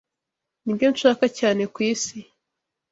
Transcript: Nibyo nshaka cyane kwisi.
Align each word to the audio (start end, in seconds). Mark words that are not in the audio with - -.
Nibyo 0.63 0.87
nshaka 0.93 1.25
cyane 1.39 1.63
kwisi. 1.73 2.17